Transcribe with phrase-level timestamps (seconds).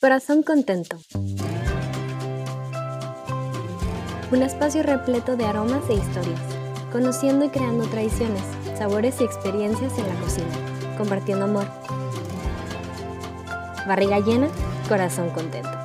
[0.00, 0.96] Corazón Contento.
[4.30, 6.40] Un espacio repleto de aromas e historias,
[6.92, 8.44] conociendo y creando tradiciones,
[8.78, 11.66] sabores y experiencias en la cocina, compartiendo amor.
[13.88, 14.46] Barriga llena,
[14.88, 15.76] corazón contento.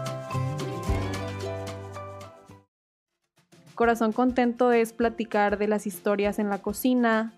[3.73, 7.33] Corazón contento es platicar de las historias en la cocina,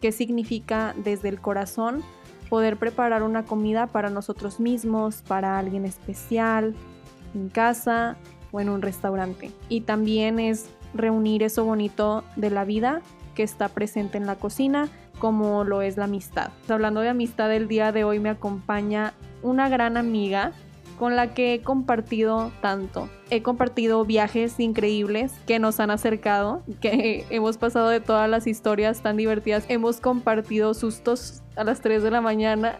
[0.00, 2.02] qué significa desde el corazón
[2.48, 6.74] poder preparar una comida para nosotros mismos, para alguien especial,
[7.34, 8.16] en casa
[8.52, 9.50] o en un restaurante.
[9.68, 13.02] Y también es reunir eso bonito de la vida
[13.34, 14.88] que está presente en la cocina,
[15.18, 16.50] como lo es la amistad.
[16.68, 20.52] Hablando de amistad, el día de hoy me acompaña una gran amiga
[20.96, 23.08] con la que he compartido tanto.
[23.30, 29.00] He compartido viajes increíbles que nos han acercado, que hemos pasado de todas las historias
[29.02, 29.64] tan divertidas.
[29.68, 32.78] Hemos compartido sustos a las 3 de la mañana,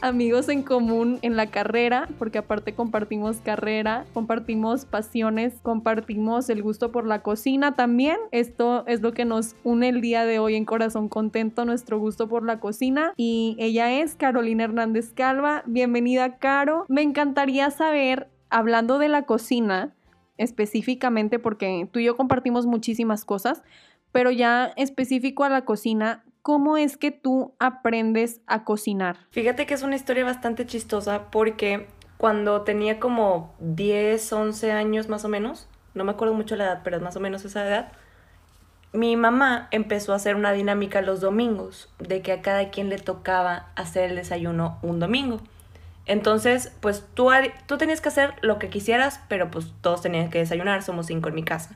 [0.00, 6.92] amigos en común en la carrera, porque aparte compartimos carrera, compartimos pasiones, compartimos el gusto
[6.92, 8.16] por la cocina también.
[8.30, 12.28] Esto es lo que nos une el día de hoy en Corazón Contento, nuestro gusto
[12.28, 13.12] por la cocina.
[13.16, 15.62] Y ella es Carolina Hernández Calva.
[15.66, 16.84] Bienvenida, Caro.
[16.88, 19.94] Me encantaría saber, hablando de la cocina,
[20.38, 23.62] específicamente porque tú y yo compartimos muchísimas cosas,
[24.12, 29.16] pero ya específico a la cocina, ¿cómo es que tú aprendes a cocinar?
[29.30, 31.88] Fíjate que es una historia bastante chistosa porque
[32.18, 36.82] cuando tenía como 10, 11 años más o menos, no me acuerdo mucho la edad,
[36.84, 37.88] pero es más o menos esa edad,
[38.92, 42.98] mi mamá empezó a hacer una dinámica los domingos, de que a cada quien le
[42.98, 45.40] tocaba hacer el desayuno un domingo.
[46.06, 47.28] Entonces, pues tú,
[47.66, 51.28] tú tenías que hacer lo que quisieras, pero pues todos tenían que desayunar, somos cinco
[51.28, 51.74] en mi casa.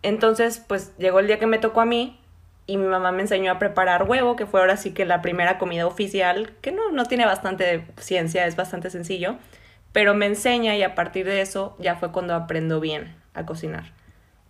[0.00, 2.18] Entonces, pues llegó el día que me tocó a mí
[2.66, 5.58] y mi mamá me enseñó a preparar huevo, que fue ahora sí que la primera
[5.58, 9.36] comida oficial, que no, no tiene bastante ciencia, es bastante sencillo,
[9.92, 13.92] pero me enseña y a partir de eso ya fue cuando aprendo bien a cocinar.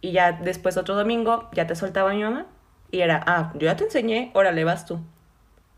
[0.01, 2.47] Y ya después otro domingo ya te soltaba mi mamá
[2.91, 5.01] y era, ah, yo ya te enseñé, órale, vas tú.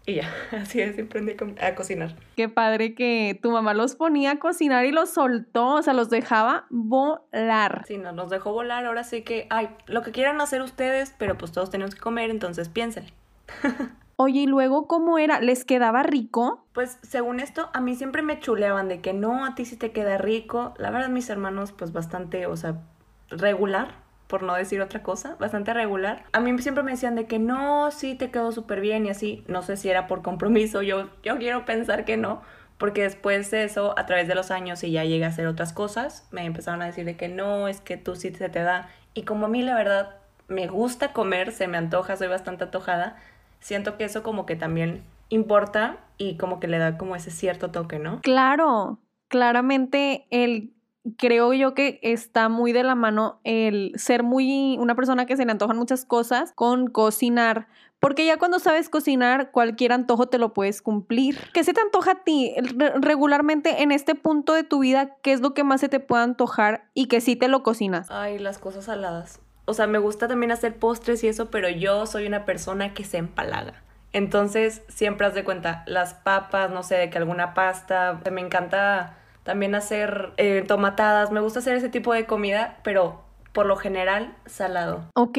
[0.08, 2.16] Y ya, así es, aprendí a cocinar.
[2.34, 6.08] Qué padre que tu mamá los ponía a cocinar y los soltó, o sea, los
[6.08, 7.84] dejaba volar.
[7.86, 11.36] Sí, no, nos dejó volar, ahora sí que, ay, lo que quieran hacer ustedes, pero
[11.36, 13.12] pues todos tenemos que comer, entonces piénsenle.
[14.16, 15.42] Oye, ¿y luego cómo era?
[15.42, 16.64] ¿Les quedaba rico?
[16.72, 19.92] Pues según esto, a mí siempre me chuleaban de que no, a ti sí te
[19.92, 20.72] queda rico.
[20.78, 22.80] La verdad, mis hermanos, pues bastante, o sea,
[23.28, 26.24] regular por no decir otra cosa, bastante regular.
[26.32, 29.42] A mí siempre me decían de que no, sí te quedó súper bien y así.
[29.48, 32.42] No sé si era por compromiso, yo, yo quiero pensar que no,
[32.76, 35.72] porque después de eso, a través de los años y ya llegué a hacer otras
[35.72, 38.88] cosas, me empezaron a decir de que no, es que tú sí se te da.
[39.14, 43.16] Y como a mí la verdad me gusta comer, se me antoja, soy bastante antojada,
[43.60, 47.70] siento que eso como que también importa y como que le da como ese cierto
[47.70, 48.20] toque, ¿no?
[48.20, 50.74] Claro, claramente el
[51.16, 55.44] creo yo que está muy de la mano el ser muy una persona que se
[55.44, 57.68] le antojan muchas cosas con cocinar.
[58.00, 61.38] Porque ya cuando sabes cocinar, cualquier antojo te lo puedes cumplir.
[61.52, 62.54] ¿Qué se te antoja a ti
[63.00, 65.16] regularmente en este punto de tu vida?
[65.22, 68.08] ¿Qué es lo que más se te puede antojar y que sí te lo cocinas?
[68.10, 69.40] Ay, las cosas saladas.
[69.64, 73.04] O sea, me gusta también hacer postres y eso, pero yo soy una persona que
[73.04, 73.82] se empalaga.
[74.12, 79.18] Entonces, siempre haz de cuenta, las papas, no sé, de que alguna pasta, me encanta
[79.48, 84.36] también hacer eh, tomatadas, me gusta hacer ese tipo de comida, pero por lo general
[84.44, 85.06] salado.
[85.14, 85.38] Ok,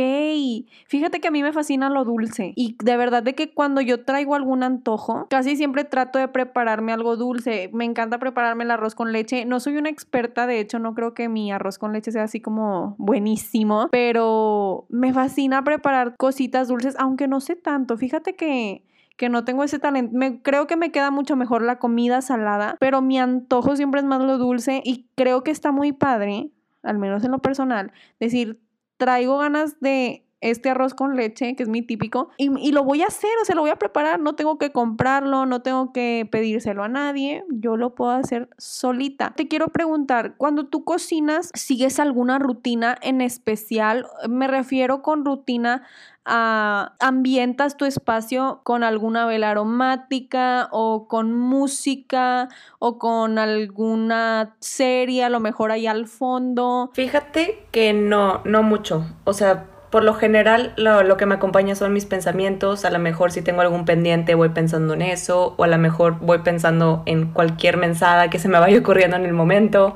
[0.87, 4.03] fíjate que a mí me fascina lo dulce y de verdad de que cuando yo
[4.05, 7.69] traigo algún antojo, casi siempre trato de prepararme algo dulce.
[7.71, 9.45] Me encanta prepararme el arroz con leche.
[9.45, 12.41] No soy una experta, de hecho no creo que mi arroz con leche sea así
[12.41, 17.95] como buenísimo, pero me fascina preparar cositas dulces, aunque no sé tanto.
[17.95, 18.88] Fíjate que
[19.19, 20.17] que no tengo ese talento.
[20.17, 24.05] Me, creo que me queda mucho mejor la comida salada, pero mi antojo siempre es
[24.05, 26.51] más lo dulce y creo que está muy padre,
[26.83, 27.91] al menos en lo personal,
[28.21, 28.61] decir,
[28.95, 33.01] traigo ganas de este arroz con leche, que es mi típico, y, y, lo voy
[33.01, 36.27] a hacer, o sea, lo voy a preparar, no tengo que comprarlo, no tengo que
[36.31, 39.33] pedírselo a nadie, yo lo puedo hacer solita.
[39.35, 44.07] Te quiero preguntar, cuando tú cocinas, ¿sigues alguna rutina en especial?
[44.27, 45.83] Me refiero con rutina
[46.29, 55.29] ambientas tu espacio con alguna vela aromática o con música o con alguna serie, a
[55.29, 56.91] lo mejor ahí al fondo.
[56.93, 59.05] Fíjate que no, no mucho.
[59.23, 62.99] O sea, por lo general lo, lo, que me acompaña son mis pensamientos, a lo
[62.99, 67.03] mejor si tengo algún pendiente voy pensando en eso, o a lo mejor voy pensando
[67.05, 69.95] en cualquier mensada que se me vaya ocurriendo en el momento,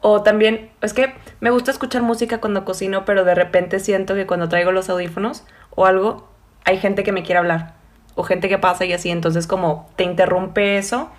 [0.00, 4.26] o también, es que me gusta escuchar música cuando cocino, pero de repente siento que
[4.26, 5.44] cuando traigo los audífonos
[5.74, 6.28] o algo,
[6.64, 7.74] hay gente que me quiere hablar
[8.14, 11.10] o gente que pasa y así, entonces como te interrumpe eso,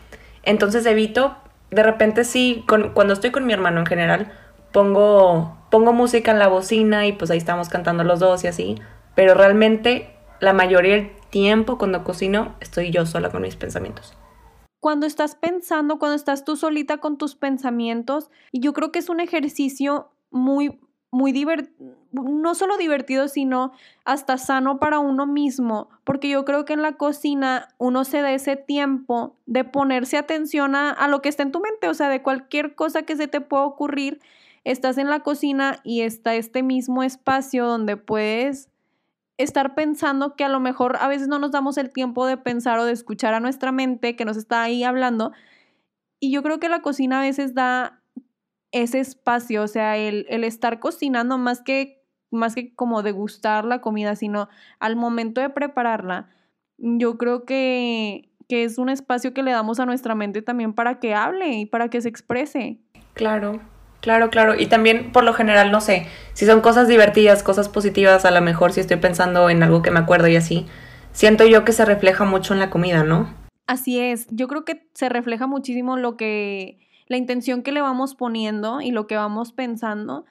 [0.43, 1.35] entonces evito
[1.71, 4.31] de repente sí, cuando estoy con mi hermano en general,
[4.71, 8.75] pongo, pongo música en la bocina y pues ahí estamos cantando los dos y así,
[9.13, 14.13] pero realmente la mayoría del tiempo cuando cocino estoy yo sola con mis pensamientos.
[14.79, 19.09] Cuando estás pensando, cuando estás tú solita con tus pensamientos, y yo creo que es
[19.09, 20.79] un ejercicio muy,
[21.11, 23.73] muy divertido, no solo divertido, sino
[24.05, 28.31] hasta sano para uno mismo, porque yo creo que en la cocina uno se da
[28.31, 32.07] ese tiempo de ponerse atención a, a lo que está en tu mente, o sea,
[32.07, 34.21] de cualquier cosa que se te pueda ocurrir
[34.65, 38.69] estás en la cocina y está este mismo espacio donde puedes
[39.37, 42.79] estar pensando que a lo mejor a veces no nos damos el tiempo de pensar
[42.79, 45.31] o de escuchar a nuestra mente que nos está ahí hablando.
[46.19, 48.01] Y yo creo que la cocina a veces da
[48.71, 54.15] ese espacio, o sea, el, estar cocinando más que, más que como degustar la comida,
[54.15, 56.29] sino al momento de prepararla,
[56.77, 60.99] yo creo que, que es un espacio que le damos a nuestra mente también para
[60.99, 62.79] que hable y para que se exprese.
[63.13, 63.61] Claro,
[64.05, 64.53] Claro, claro.
[64.55, 68.39] Y también, por lo general, no sé, si son cosas divertidas, cosas positivas, a lo
[68.39, 70.67] mejor si estoy pensando en algo que me acuerdo y así,
[71.11, 73.33] siento yo que se refleja mucho en la comida, ¿no?
[73.65, 74.27] Así es.
[74.29, 78.91] Yo creo que se refleja muchísimo lo que, la intención que le vamos poniendo y
[78.91, 80.25] lo que vamos pensando.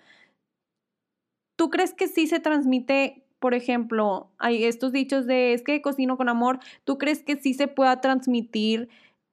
[1.56, 6.16] ¿Tú crees que sí se transmite, por ejemplo, hay estos dichos de es que cocino
[6.16, 6.60] con amor?
[6.84, 8.88] ¿Tú crees que sí se pueda transmitir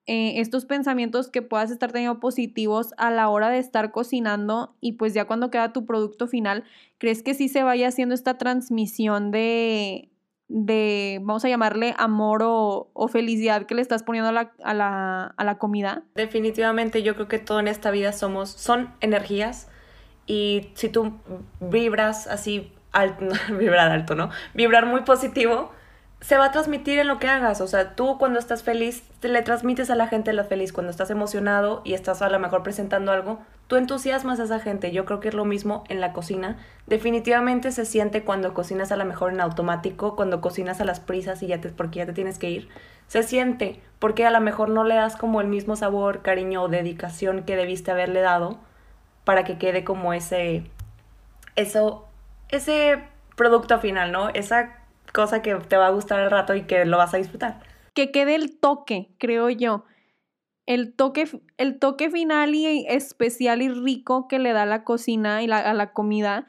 [0.07, 4.93] eh, estos pensamientos que puedas estar teniendo positivos a la hora de estar cocinando y
[4.93, 6.63] pues ya cuando queda tu producto final,
[6.97, 10.09] ¿crees que sí se vaya haciendo esta transmisión de,
[10.47, 15.33] de vamos a llamarle amor o, felicidad que le estás poniendo a la, a, la,
[15.37, 16.03] a la comida?
[16.15, 19.69] Definitivamente yo creo que todo en esta vida somos, son energías
[20.25, 21.13] y si tú
[21.59, 23.25] vibras así, alto,
[23.57, 24.29] vibrar alto, ¿no?
[24.53, 25.71] Vibrar muy positivo,
[26.21, 27.61] se va a transmitir en lo que hagas.
[27.61, 30.71] O sea, tú cuando estás feliz, te le transmites a la gente lo feliz.
[30.71, 34.91] Cuando estás emocionado y estás a lo mejor presentando algo, tú entusiasmas a esa gente.
[34.91, 36.59] Yo creo que es lo mismo en la cocina.
[36.85, 41.41] Definitivamente se siente cuando cocinas a lo mejor en automático, cuando cocinas a las prisas
[41.41, 42.69] y ya te, porque ya te tienes que ir.
[43.07, 46.67] Se siente porque a lo mejor no le das como el mismo sabor, cariño o
[46.67, 48.59] dedicación que debiste haberle dado
[49.23, 50.69] para que quede como ese,
[51.55, 52.07] eso,
[52.49, 53.03] ese
[53.35, 54.29] producto final, ¿no?
[54.29, 54.80] Esa
[55.11, 57.61] cosa que te va a gustar al rato y que lo vas a disfrutar.
[57.93, 59.85] Que quede el toque, creo yo.
[60.65, 61.27] El toque,
[61.57, 65.93] el toque final y especial y rico que le da la cocina y a la
[65.93, 66.47] comida.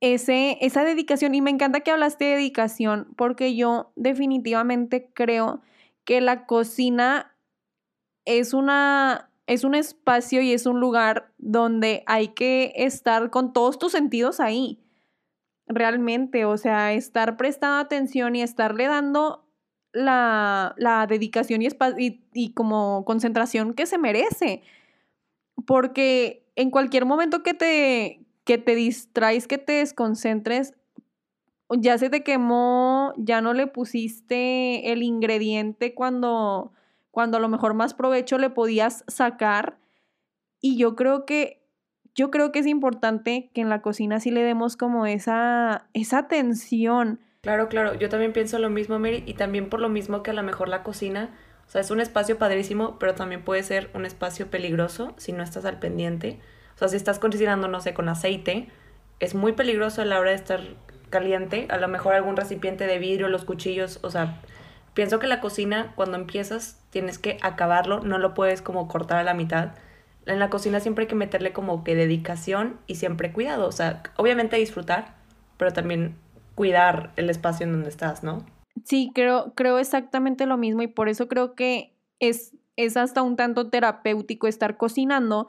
[0.00, 1.34] Ese, esa dedicación.
[1.34, 5.62] Y me encanta que hablaste de dedicación, porque yo definitivamente creo
[6.04, 7.34] que la cocina
[8.24, 13.78] es una es un espacio y es un lugar donde hay que estar con todos
[13.78, 14.85] tus sentidos ahí
[15.66, 19.46] realmente, o sea, estar prestando atención y estarle dando
[19.92, 21.68] la, dedicación y,
[21.98, 24.62] y, y como concentración que se merece.
[25.66, 30.74] Porque en cualquier momento que te, que te distraes, que te desconcentres,
[31.70, 36.72] ya se te quemó, ya no le pusiste el ingrediente cuando,
[37.10, 39.78] cuando a lo mejor más provecho le podías sacar.
[40.60, 41.65] Y yo creo que
[42.16, 46.18] yo creo que es importante que en la cocina sí le demos como esa, esa
[46.18, 47.20] atención.
[47.42, 50.34] Claro, claro, yo también pienso lo mismo, Mary, y también por lo mismo que a
[50.34, 51.36] lo mejor la cocina,
[51.66, 55.42] o sea, es un espacio padrísimo, pero también puede ser un espacio peligroso si no
[55.42, 56.40] estás al pendiente.
[56.74, 58.68] O sea, si estás cocinando, no sé, con aceite,
[59.20, 60.60] es muy peligroso a la hora de estar
[61.10, 64.40] caliente, a lo mejor algún recipiente de vidrio, los cuchillos, o sea,
[64.94, 69.22] pienso que la cocina cuando empiezas tienes que acabarlo, no lo puedes como cortar a
[69.22, 69.74] la mitad
[70.26, 73.66] en la cocina siempre hay que meterle como que dedicación y siempre cuidado.
[73.66, 75.14] O sea, obviamente disfrutar,
[75.56, 76.16] pero también
[76.54, 78.44] cuidar el espacio en donde estás, ¿no?
[78.84, 83.36] Sí, creo, creo exactamente lo mismo y por eso creo que es, es hasta un
[83.36, 85.48] tanto terapéutico estar cocinando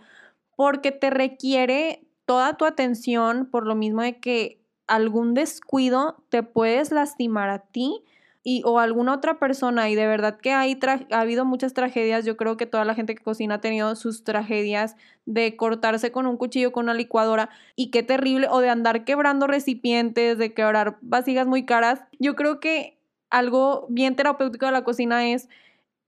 [0.56, 6.92] porque te requiere toda tu atención por lo mismo de que algún descuido te puedes
[6.92, 8.04] lastimar a ti
[8.50, 10.80] y, o alguna otra persona y de verdad que hay
[11.12, 14.24] ha habido muchas tragedias, yo creo que toda la gente que cocina ha tenido sus
[14.24, 19.04] tragedias de cortarse con un cuchillo, con una licuadora y qué terrible, o de andar
[19.04, 22.00] quebrando recipientes, de quebrar vasijas muy caras.
[22.20, 22.98] Yo creo que
[23.30, 25.50] algo bien terapéutico de la cocina es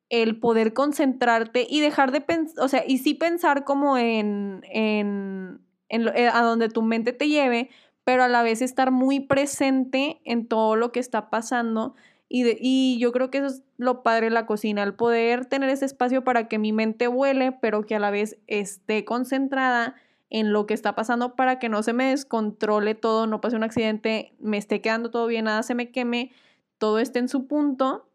[0.08, 5.60] el poder concentrarte y dejar de pensar, o sea, y sí pensar como en, en,
[5.90, 7.70] en eh, a donde tu mente te lleve,
[8.06, 11.96] pero a la vez estar muy presente en todo lo que está pasando
[12.30, 15.86] y, yo creo que eso es lo padre de la cocina, el poder tener ese
[15.86, 19.96] espacio para que mi mente vuele, pero que a la vez esté concentrada
[20.30, 23.64] en lo que está pasando para que no se me descontrole todo, no pase un
[23.64, 26.32] accidente, me esté quedando todo bien, nada se me queme,
[26.78, 28.08] todo esté en su punto.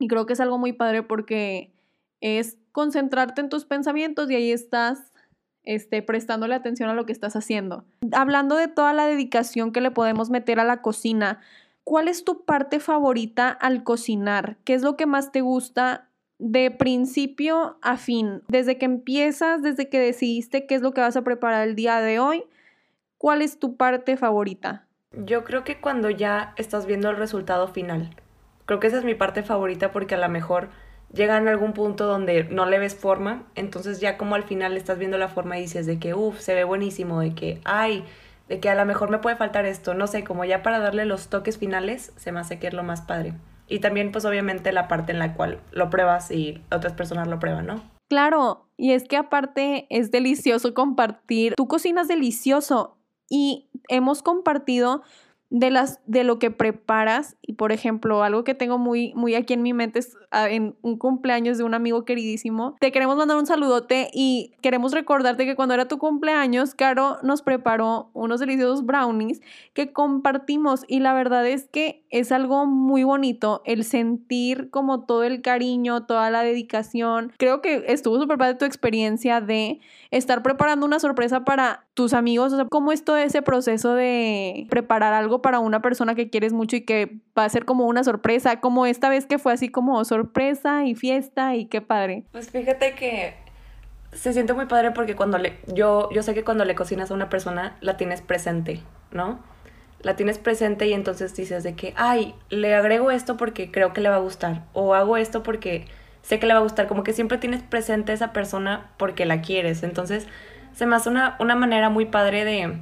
[0.00, 1.72] Y creo que es algo muy padre porque
[2.20, 5.12] es concentrarte en tus pensamientos y ahí estás
[5.62, 7.84] este, prestándole atención a lo que estás haciendo.
[8.12, 11.40] Hablando de toda la dedicación que le podemos meter a la cocina,
[11.88, 14.58] ¿cuál es tu parte favorita al cocinar?
[14.64, 18.42] ¿Qué es lo que más te gusta de principio a fin?
[18.48, 22.02] Desde que empiezas, desde que decidiste qué es lo que vas a preparar el día
[22.02, 22.44] de hoy,
[23.16, 24.86] ¿cuál es tu parte favorita?
[25.12, 28.10] Yo creo que cuando ya estás viendo el resultado final.
[28.66, 30.68] Creo que esa es mi parte favorita porque a lo mejor
[31.14, 34.98] llegan a algún punto donde no le ves forma, entonces ya como al final estás
[34.98, 38.04] viendo la forma y dices de que, uff, se ve buenísimo, de que, ay,
[38.48, 41.04] de que a lo mejor me puede faltar esto, no sé, como ya para darle
[41.04, 43.34] los toques finales, se me hace que es lo más padre.
[43.68, 47.38] Y también pues obviamente la parte en la cual lo pruebas y otras personas lo
[47.38, 47.82] prueban, ¿no?
[48.08, 52.96] Claro, y es que aparte es delicioso compartir, tú cocinas delicioso
[53.28, 55.02] y hemos compartido
[55.50, 57.36] de, las, de lo que preparas.
[57.42, 60.98] Y por ejemplo, algo que tengo muy, muy aquí en mi mente es en un
[60.98, 62.76] cumpleaños de un amigo queridísimo.
[62.80, 67.42] Te queremos mandar un saludote y queremos recordarte que cuando era tu cumpleaños, Caro nos
[67.42, 69.40] preparó unos deliciosos brownies
[69.72, 70.84] que compartimos.
[70.88, 76.04] Y la verdad es que es algo muy bonito el sentir como todo el cariño,
[76.06, 77.32] toda la dedicación.
[77.38, 79.80] Creo que estuvo súper padre tu experiencia de
[80.10, 82.52] estar preparando una sorpresa para tus amigos.
[82.52, 86.52] O sea, ¿cómo es todo ese proceso de preparar algo para una persona que quieres
[86.52, 89.68] mucho y que va a ser como una sorpresa, como esta vez que fue así
[89.68, 92.24] como sorpresa y fiesta y qué padre.
[92.32, 93.34] Pues fíjate que
[94.12, 97.14] se siente muy padre porque cuando le, yo, yo sé que cuando le cocinas a
[97.14, 98.80] una persona la tienes presente,
[99.12, 99.38] ¿no?
[100.02, 104.00] La tienes presente y entonces dices de que, ay, le agrego esto porque creo que
[104.00, 105.86] le va a gustar, o hago esto porque
[106.22, 109.26] sé que le va a gustar, como que siempre tienes presente a esa persona porque
[109.26, 110.26] la quieres, entonces
[110.72, 112.78] se me hace una, una manera muy padre de,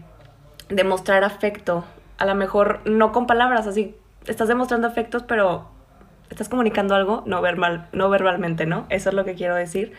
[0.68, 1.84] de mostrar afecto
[2.18, 3.94] a lo mejor no con palabras, así
[4.26, 5.68] estás demostrando afectos, pero
[6.30, 8.87] estás comunicando algo no, verbal, no verbalmente, ¿no?
[8.90, 9.92] Eso es lo que quiero decir.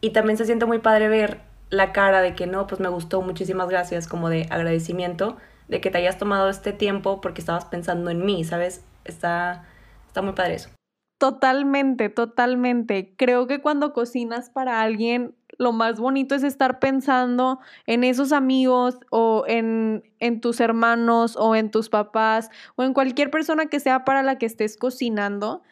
[0.00, 3.22] Y también se siente muy padre ver la cara de que no, pues me gustó,
[3.22, 5.36] muchísimas gracias, como de agradecimiento
[5.68, 8.84] de que te hayas tomado este tiempo porque estabas pensando en mí, ¿sabes?
[9.04, 9.64] Está,
[10.06, 10.70] está muy padre eso.
[11.18, 13.14] Totalmente, totalmente.
[13.16, 18.98] Creo que cuando cocinas para alguien, lo más bonito es estar pensando en esos amigos
[19.10, 24.04] o en, en, tus hermanos o en tus papás o en cualquier persona que sea
[24.04, 25.62] para la que estés cocinando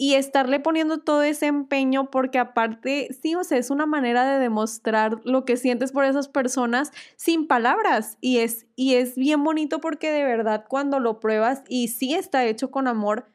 [0.00, 4.38] y estarle poniendo todo ese empeño porque aparte, sí, o sea, es una manera de
[4.38, 9.80] demostrar lo que sientes por esas personas sin palabras y es, y es bien bonito
[9.80, 13.26] porque de verdad cuando lo pruebas y sí está hecho con amor,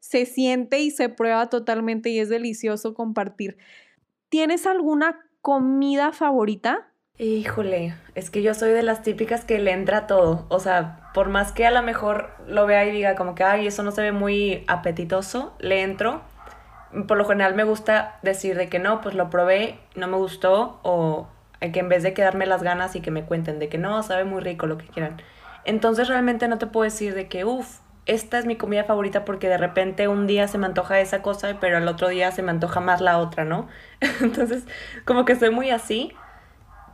[0.00, 3.56] se siente y se prueba totalmente y es delicioso compartir.
[4.28, 6.91] ¿Tienes alguna comida favorita?
[7.22, 10.44] Híjole, es que yo soy de las típicas que le entra todo.
[10.48, 13.68] O sea, por más que a lo mejor lo vea y diga como que, ay,
[13.68, 16.22] eso no se ve muy apetitoso, le entro.
[17.06, 20.80] Por lo general me gusta decir de que no, pues lo probé, no me gustó,
[20.82, 21.28] o
[21.60, 24.24] que en vez de quedarme las ganas y que me cuenten de que no, sabe
[24.24, 25.22] muy rico, lo que quieran.
[25.64, 29.48] Entonces realmente no te puedo decir de que, uff, esta es mi comida favorita porque
[29.48, 32.50] de repente un día se me antoja esa cosa, pero al otro día se me
[32.50, 33.68] antoja más la otra, ¿no?
[34.20, 34.64] Entonces,
[35.04, 36.16] como que soy muy así,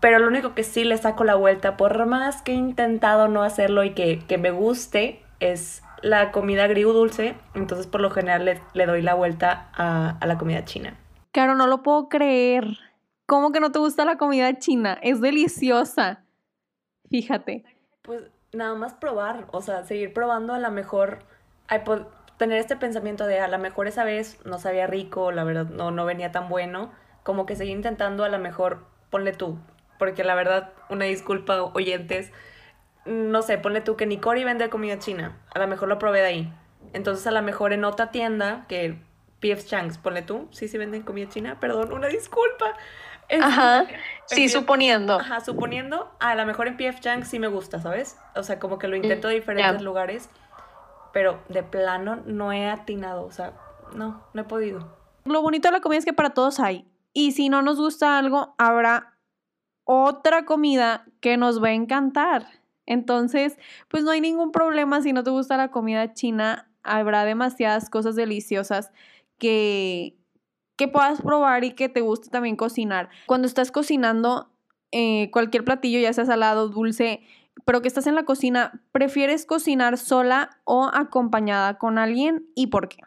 [0.00, 3.43] pero lo único que sí le saco la vuelta, por más que he intentado no
[3.43, 9.02] hacerlo y que, me guste, es la comida dulce entonces por lo general le, doy
[9.02, 10.97] la vuelta a, a la comida china.
[11.33, 12.67] Claro, no lo puedo creer.
[13.26, 14.99] ¿Cómo que no te gusta la comida china?
[15.02, 16.25] Es deliciosa.
[17.11, 17.64] Fíjate.
[18.02, 21.19] Pues nada más probar, o sea, seguir probando a lo mejor,
[22.38, 25.90] tener este pensamiento de a lo mejor esa vez no sabía rico, la verdad no,
[25.90, 29.59] no venía tan bueno, como que seguir intentando a lo mejor, ponle tú,
[29.99, 32.33] porque la verdad, una disculpa, oyentes,
[33.05, 36.26] no sé, ponle tú que Nicori vende comida china, a lo mejor lo probé de
[36.26, 36.52] ahí.
[36.93, 38.99] Entonces a lo mejor en otra tienda, que
[39.40, 42.75] PF Chang's, ponle tú, sí, sí venden comida china, perdón, una disculpa.
[43.40, 43.87] Ajá.
[44.26, 45.19] Sí, suponiendo.
[45.19, 48.19] Ajá, suponiendo, a lo mejor en PF Chang sí me gusta, ¿sabes?
[48.35, 50.31] O sea, como que lo intento en mm, diferentes lugares,
[51.12, 53.52] pero de plano no he atinado, o sea,
[53.95, 54.97] no, no he podido.
[55.25, 56.87] Lo bonito de la comida es que para todos hay.
[57.12, 59.18] Y si no nos gusta algo, habrá
[59.90, 62.47] otra comida que nos va a encantar.
[62.85, 63.57] Entonces,
[63.88, 66.71] pues no hay ningún problema si no te gusta la comida china.
[66.83, 68.92] Habrá demasiadas cosas deliciosas
[69.38, 70.14] que,
[70.76, 73.09] que puedas probar y que te guste también cocinar.
[73.25, 74.50] Cuando estás cocinando
[74.92, 77.23] eh, cualquier platillo, ya sea salado, dulce,
[77.64, 82.90] pero que estás en la cocina, ¿prefieres cocinar sola o acompañada con alguien y por
[82.90, 82.99] qué?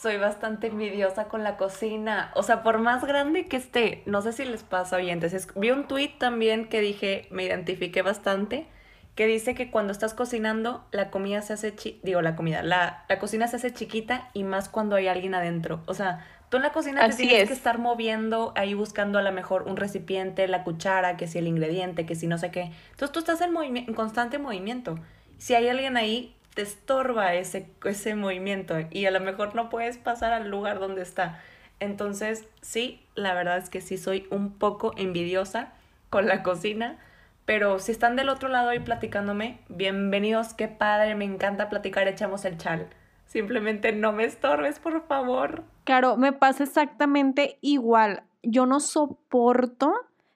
[0.00, 2.30] Soy bastante envidiosa con la cocina.
[2.34, 5.48] O sea, por más grande que esté, no sé si les pasa oyentes.
[5.56, 8.66] vi un tweet también que dije, me identifiqué bastante,
[9.14, 13.18] que dice que cuando estás cocinando, la comida se hace, digo, la comida, la, la
[13.18, 15.82] cocina se hace chiquita y más cuando hay alguien adentro.
[15.86, 19.30] O sea, Tú en la cocina te tienes que estar moviendo ahí buscando a lo
[19.30, 22.72] mejor un recipiente, la cuchara, que si el ingrediente, que si no sé qué.
[22.90, 24.98] Entonces tú estás en, en constante movimiento.
[25.38, 29.98] Si hay alguien ahí, te estorba ese, ese movimiento y a lo mejor no puedes
[29.98, 31.40] pasar al lugar donde está.
[31.78, 35.72] Entonces, sí, la verdad es que sí soy un poco envidiosa
[36.10, 36.98] con la cocina,
[37.46, 42.44] pero si están del otro lado ahí platicándome, bienvenidos, qué padre, me encanta platicar, echamos
[42.44, 42.88] el chal.
[43.26, 45.62] Simplemente no me estorbes, por favor.
[45.84, 48.24] Claro, me pasa exactamente igual.
[48.42, 49.92] Yo no soporto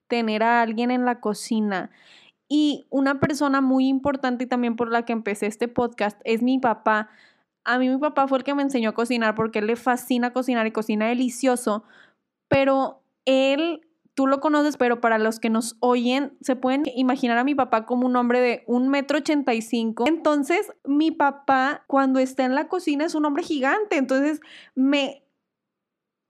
[0.06, 1.90] tener a alguien en la cocina.
[2.48, 6.58] Y una persona muy importante y también por la que empecé este podcast es mi
[6.58, 7.08] papá.
[7.64, 10.32] A mí mi papá fue el que me enseñó a cocinar porque él le fascina
[10.32, 11.84] cocinar y cocina delicioso,
[12.48, 13.80] pero él
[14.14, 17.84] tú lo conoces, pero para los que nos oyen, se pueden imaginar a mi papá
[17.84, 20.04] como un hombre de un metro ochenta y cinco.
[20.06, 23.96] Entonces, mi papá, cuando está en la cocina, es un hombre gigante.
[23.96, 24.40] Entonces,
[24.76, 25.23] me.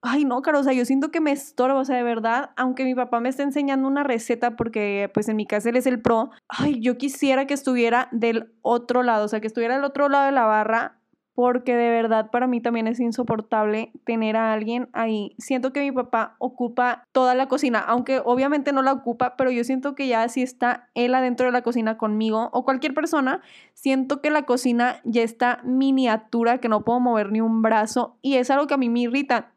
[0.07, 2.85] Ay, no, caro, o sea, yo siento que me estorba, o sea, de verdad, aunque
[2.85, 5.99] mi papá me esté enseñando una receta, porque pues en mi casa él es el
[6.03, 10.11] pro, ay, yo quisiera que estuviera del otro lado, o sea, que estuviera del otro
[10.11, 10.99] lado de la barra
[11.35, 15.35] porque de verdad para mí también es insoportable tener a alguien ahí.
[15.39, 19.65] Siento que mi papá ocupa toda la cocina, aunque obviamente no la ocupa, pero yo
[19.65, 23.41] siento que ya si está él adentro de la cocina conmigo o cualquier persona,
[23.73, 28.35] siento que la cocina ya está miniatura, que no puedo mover ni un brazo y
[28.37, 29.54] es algo que a mí me irrita.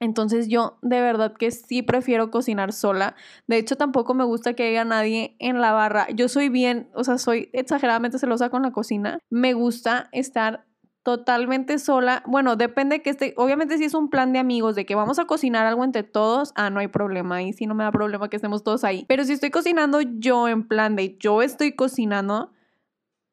[0.00, 3.16] Entonces yo de verdad que sí prefiero cocinar sola.
[3.46, 6.08] De hecho tampoco me gusta que haya nadie en la barra.
[6.10, 9.18] Yo soy bien, o sea, soy exageradamente celosa con la cocina.
[9.30, 10.64] Me gusta estar
[11.08, 12.22] totalmente sola.
[12.26, 15.24] Bueno, depende que esté, obviamente si es un plan de amigos de que vamos a
[15.24, 18.36] cocinar algo entre todos, ah, no hay problema, y si no me da problema que
[18.36, 19.06] estemos todos ahí.
[19.08, 22.52] Pero si estoy cocinando yo en plan de yo estoy cocinando,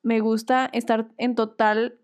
[0.03, 1.99] me gusta estar en total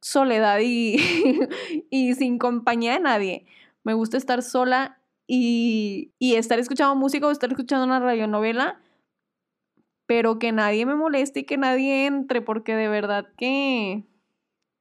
[0.00, 0.96] soledad y,
[1.90, 3.46] y sin compañía de nadie.
[3.84, 8.80] Me gusta estar sola y, y estar escuchando música o estar escuchando una radionovela,
[10.06, 14.04] pero que nadie me moleste y que nadie entre, porque de verdad que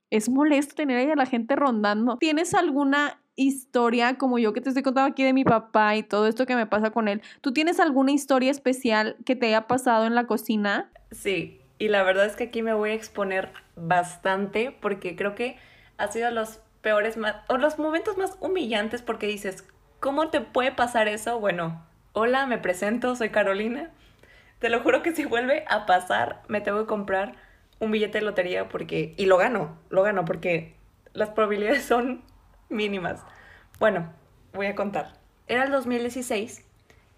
[0.10, 2.17] es molesto tener ahí a la gente rondando.
[2.17, 6.28] ¿Tienes alguna historia como yo que te estoy contando aquí de mi papá y todo
[6.28, 7.21] esto que me pasa con él?
[7.41, 10.91] ¿Tú tienes alguna historia especial que te haya pasado en la cocina?
[11.12, 15.58] Sí, y la verdad es que aquí me voy a exponer bastante porque creo que
[15.97, 19.65] ha sido los peores o los momentos más humillantes porque dices,
[20.00, 21.39] ¿cómo te puede pasar eso?
[21.39, 23.92] Bueno, hola, me presento, soy Carolina.
[24.60, 27.36] Te lo juro que si vuelve a pasar, me tengo que comprar
[27.80, 29.13] un billete de lotería porque...
[29.18, 30.76] Y lo gano, lo gano porque
[31.13, 32.24] las probabilidades son
[32.70, 33.22] mínimas.
[33.80, 34.12] Bueno,
[34.54, 35.13] voy a contar.
[35.48, 36.65] Era el 2016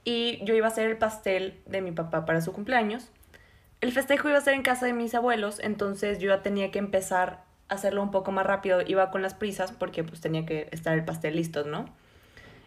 [0.03, 3.11] y yo iba a hacer el pastel de mi papá para su cumpleaños.
[3.81, 6.79] El festejo iba a ser en casa de mis abuelos, entonces yo ya tenía que
[6.79, 8.81] empezar hacerlo un poco más rápido.
[8.85, 11.85] Iba con las prisas porque pues tenía que estar el pastel listo, ¿no?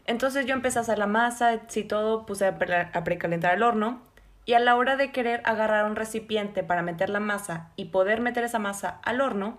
[0.07, 4.03] Entonces yo empecé a hacer la masa, y todo, puse a, a precalentar el horno
[4.47, 8.21] y a la hora de querer agarrar un recipiente para meter la masa y poder
[8.21, 9.57] meter esa masa al horno,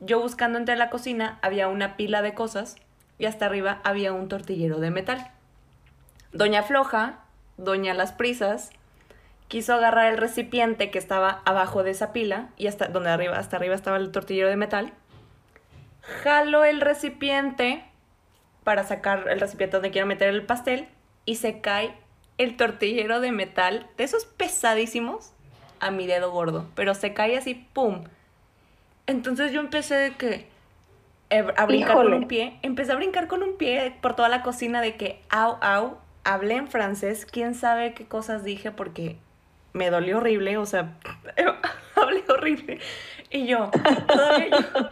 [0.00, 2.76] yo buscando entre la cocina había una pila de cosas
[3.18, 5.30] y hasta arriba había un tortillero de metal.
[6.32, 7.20] Doña Floja,
[7.56, 8.70] Doña Las Prisas,
[9.50, 13.56] quiso agarrar el recipiente que estaba abajo de esa pila y hasta donde arriba, hasta
[13.56, 14.92] arriba estaba el tortillero de metal.
[16.22, 17.82] Jalo el recipiente
[18.62, 20.86] para sacar el recipiente donde quiero meter el pastel
[21.24, 21.92] y se cae
[22.38, 25.32] el tortillero de metal, de esos pesadísimos,
[25.80, 28.04] a mi dedo gordo, pero se cae así, ¡pum!
[29.08, 30.46] Entonces yo empecé de que
[31.30, 34.44] eh, a brincar con un pie, empecé a brincar con un pie por toda la
[34.44, 39.18] cocina de que, au, au, hablé en francés, quién sabe qué cosas dije porque
[39.72, 40.94] me dolió horrible, o sea,
[41.96, 42.80] hablé horrible.
[43.30, 43.70] Y yo,
[44.06, 44.88] todavía yo,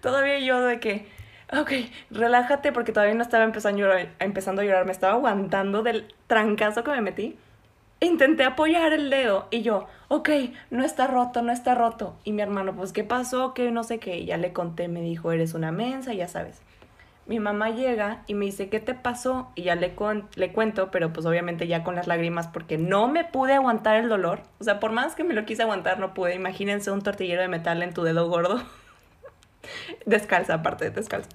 [0.00, 1.06] todavía yo de que,
[1.52, 1.72] ok,
[2.10, 6.84] relájate porque todavía no estaba empezando a, llorar, empezando a me estaba aguantando del trancazo
[6.84, 7.38] que me metí.
[8.02, 10.30] Intenté apoyar el dedo y yo, ok,
[10.70, 12.16] no está roto, no está roto.
[12.24, 13.52] Y mi hermano, pues, ¿qué pasó?
[13.52, 14.24] Que no sé qué.
[14.24, 16.62] ya le conté, me dijo, eres una mensa, ya sabes.
[17.30, 19.52] Mi mamá llega y me dice, ¿qué te pasó?
[19.54, 19.94] Y ya le,
[20.34, 24.08] le cuento, pero pues obviamente ya con las lágrimas porque no me pude aguantar el
[24.08, 24.40] dolor.
[24.58, 26.34] O sea, por más que me lo quise aguantar, no pude.
[26.34, 28.60] Imagínense un tortillero de metal en tu dedo gordo.
[30.06, 31.28] descalza, aparte de descalza.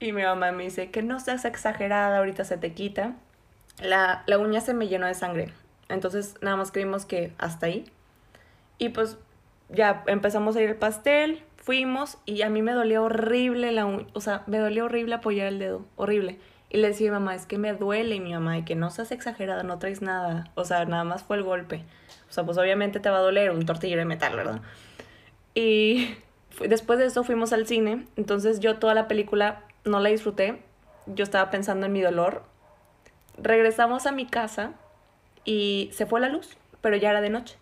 [0.00, 3.14] Y mi mamá me dice que no seas exagerada, ahorita se te quita.
[3.80, 5.50] La, la uña se me llenó de sangre.
[5.88, 7.86] Entonces nada más creímos que hasta ahí.
[8.76, 9.16] Y pues
[9.70, 14.06] ya empezamos a ir al pastel, fuimos y a mí me dolía horrible la uña,
[14.14, 16.38] o sea, me dolía horrible apoyar el dedo, horrible.
[16.70, 18.74] Y le decía a mi mamá, es que me duele y mi mamá, y que
[18.74, 21.84] no seas exagerada, no traes nada, o sea, nada más fue el golpe.
[22.30, 24.62] O sea, pues obviamente te va a doler un tortillero de metal, ¿verdad?
[25.54, 26.16] Y
[26.66, 30.62] después de eso fuimos al cine, entonces yo toda la película no la disfruté
[31.06, 32.42] yo estaba pensando en mi dolor.
[33.38, 34.72] Regresamos a mi casa
[35.44, 37.56] y se fue la luz, pero ya era de noche.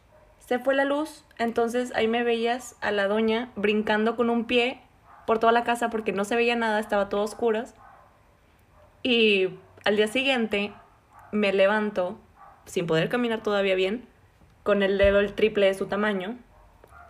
[0.46, 4.80] Se fue la luz, entonces ahí me veías a la doña brincando con un pie
[5.26, 7.64] por toda la casa porque no se veía nada, estaba todo oscuro.
[9.02, 9.48] Y
[9.84, 10.72] al día siguiente
[11.32, 12.18] me levanto
[12.66, 14.06] sin poder caminar todavía bien,
[14.62, 16.36] con el dedo el triple de su tamaño.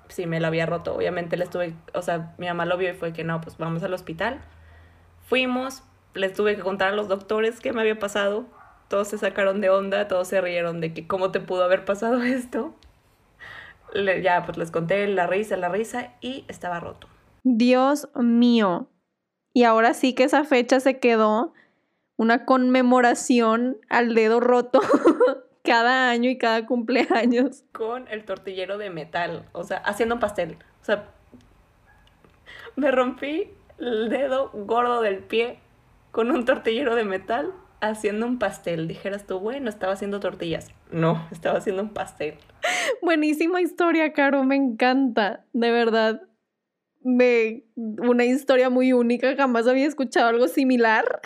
[0.08, 0.94] Sí, me lo había roto.
[0.94, 3.82] Obviamente le estuve, o sea, mi mamá lo vio y fue que no, pues vamos
[3.82, 4.40] al hospital.
[5.26, 5.82] Fuimos,
[6.14, 8.44] les tuve que contar a los doctores qué me había pasado.
[8.88, 12.22] Todos se sacaron de onda, todos se rieron de que cómo te pudo haber pasado
[12.22, 12.74] esto.
[14.22, 17.08] Ya, pues les conté la risa, la risa y estaba roto.
[17.42, 18.88] Dios mío.
[19.52, 21.52] Y ahora sí que esa fecha se quedó
[22.16, 24.80] una conmemoración al dedo roto
[25.62, 27.64] cada año y cada cumpleaños.
[27.72, 30.58] Con el tortillero de metal, o sea, haciendo un pastel.
[30.82, 31.08] O sea,
[32.76, 35.58] me rompí el dedo gordo del pie
[36.10, 38.88] con un tortillero de metal haciendo un pastel.
[38.88, 40.70] Dijeras tú, bueno, estaba haciendo tortillas.
[40.90, 42.36] No, estaba haciendo un pastel.
[43.02, 46.22] Buenísima historia, Caro, me encanta, de verdad.
[47.02, 51.20] Me, una historia muy única, jamás había escuchado algo similar.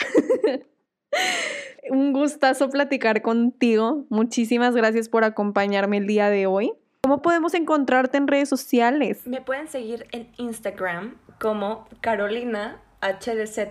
[1.91, 4.05] Un gustazo platicar contigo.
[4.11, 6.73] Muchísimas gracias por acompañarme el día de hoy.
[7.03, 9.27] ¿Cómo podemos encontrarte en redes sociales?
[9.27, 13.71] Me pueden seguir en Instagram como Carolina HDZ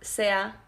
[0.00, 0.60] CA.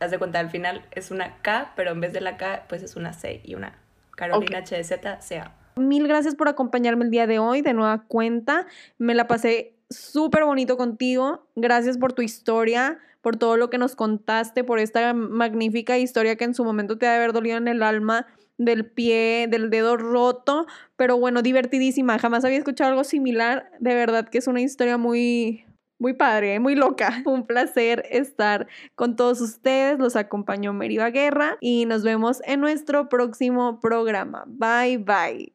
[0.00, 2.82] Haz de cuenta, al final es una K, pero en vez de la K, pues
[2.82, 3.78] es una C y una
[4.16, 5.54] Carolina HDZ CA.
[5.76, 8.66] Mil gracias por acompañarme el día de hoy de nueva cuenta.
[8.98, 11.46] Me la pasé súper bonito contigo.
[11.56, 16.44] Gracias por tu historia, por todo lo que nos contaste, por esta magnífica historia que
[16.44, 19.96] en su momento te ha de haber dolido en el alma del pie, del dedo
[19.96, 22.18] roto, pero bueno, divertidísima.
[22.18, 23.70] Jamás había escuchado algo similar.
[23.80, 25.64] De verdad que es una historia muy,
[25.98, 27.22] muy padre, muy loca.
[27.26, 29.98] Un placer estar con todos ustedes.
[29.98, 34.44] Los acompañó Meriva Guerra y nos vemos en nuestro próximo programa.
[34.46, 35.52] Bye bye.